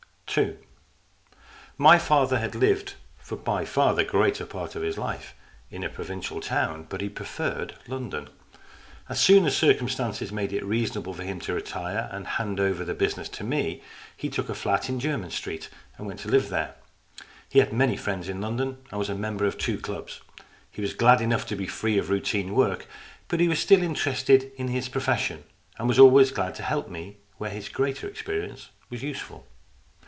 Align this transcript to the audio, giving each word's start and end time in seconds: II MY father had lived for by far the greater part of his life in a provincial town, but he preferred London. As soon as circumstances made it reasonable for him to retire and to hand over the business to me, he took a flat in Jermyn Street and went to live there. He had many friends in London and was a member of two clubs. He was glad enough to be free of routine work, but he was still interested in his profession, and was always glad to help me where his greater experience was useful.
II 0.37 0.55
MY 1.77 1.97
father 1.99 2.39
had 2.39 2.55
lived 2.55 2.93
for 3.17 3.35
by 3.35 3.65
far 3.65 3.93
the 3.93 4.05
greater 4.05 4.45
part 4.45 4.75
of 4.77 4.81
his 4.81 4.97
life 4.97 5.35
in 5.69 5.83
a 5.83 5.89
provincial 5.89 6.39
town, 6.39 6.85
but 6.87 7.01
he 7.01 7.09
preferred 7.09 7.75
London. 7.85 8.29
As 9.09 9.19
soon 9.19 9.45
as 9.45 9.57
circumstances 9.57 10.31
made 10.31 10.53
it 10.53 10.63
reasonable 10.63 11.13
for 11.13 11.23
him 11.23 11.41
to 11.41 11.53
retire 11.53 12.07
and 12.13 12.23
to 12.23 12.29
hand 12.29 12.61
over 12.61 12.85
the 12.85 12.93
business 12.93 13.27
to 13.27 13.43
me, 13.43 13.81
he 14.15 14.29
took 14.29 14.47
a 14.47 14.55
flat 14.55 14.87
in 14.87 15.01
Jermyn 15.01 15.31
Street 15.31 15.69
and 15.97 16.07
went 16.07 16.21
to 16.21 16.29
live 16.29 16.47
there. 16.47 16.75
He 17.49 17.59
had 17.59 17.73
many 17.73 17.97
friends 17.97 18.29
in 18.29 18.39
London 18.39 18.77
and 18.89 18.97
was 18.97 19.09
a 19.09 19.15
member 19.15 19.43
of 19.43 19.57
two 19.57 19.79
clubs. 19.79 20.21
He 20.71 20.81
was 20.81 20.93
glad 20.93 21.19
enough 21.19 21.45
to 21.47 21.57
be 21.57 21.67
free 21.67 21.97
of 21.97 22.09
routine 22.09 22.55
work, 22.55 22.87
but 23.27 23.41
he 23.41 23.49
was 23.49 23.59
still 23.59 23.83
interested 23.83 24.49
in 24.55 24.69
his 24.69 24.87
profession, 24.87 25.43
and 25.77 25.89
was 25.89 25.99
always 25.99 26.31
glad 26.31 26.55
to 26.55 26.63
help 26.63 26.87
me 26.87 27.17
where 27.37 27.51
his 27.51 27.67
greater 27.67 28.07
experience 28.07 28.69
was 28.89 29.03
useful. 29.03 29.45